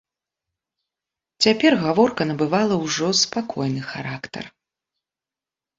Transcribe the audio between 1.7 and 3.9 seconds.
гаворка набывала ўжо спакойны